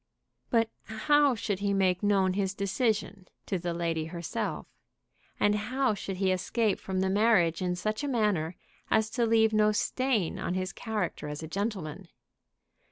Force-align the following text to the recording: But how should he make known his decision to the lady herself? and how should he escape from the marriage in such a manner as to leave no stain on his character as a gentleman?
But 0.49 0.71
how 0.85 1.35
should 1.35 1.59
he 1.59 1.75
make 1.75 2.01
known 2.01 2.33
his 2.33 2.55
decision 2.55 3.27
to 3.45 3.59
the 3.59 3.71
lady 3.71 4.05
herself? 4.05 4.65
and 5.39 5.53
how 5.53 5.93
should 5.93 6.17
he 6.17 6.31
escape 6.31 6.79
from 6.79 7.01
the 7.01 7.07
marriage 7.11 7.61
in 7.61 7.75
such 7.75 8.03
a 8.03 8.07
manner 8.07 8.55
as 8.89 9.11
to 9.11 9.27
leave 9.27 9.53
no 9.53 9.71
stain 9.71 10.39
on 10.39 10.55
his 10.55 10.73
character 10.73 11.27
as 11.27 11.43
a 11.43 11.47
gentleman? 11.47 12.07